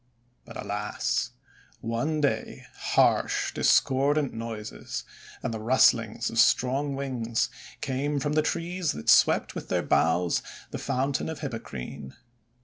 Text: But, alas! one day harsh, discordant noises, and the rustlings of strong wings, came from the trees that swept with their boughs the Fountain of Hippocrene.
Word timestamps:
But, 0.45 0.57
alas! 0.59 1.29
one 1.79 2.21
day 2.21 2.65
harsh, 2.73 3.53
discordant 3.53 4.33
noises, 4.33 5.03
and 5.43 5.53
the 5.53 5.59
rustlings 5.59 6.31
of 6.31 6.39
strong 6.39 6.95
wings, 6.95 7.49
came 7.81 8.19
from 8.19 8.33
the 8.33 8.41
trees 8.41 8.93
that 8.93 9.09
swept 9.11 9.53
with 9.53 9.69
their 9.69 9.83
boughs 9.83 10.41
the 10.71 10.79
Fountain 10.79 11.29
of 11.29 11.41
Hippocrene. 11.41 12.15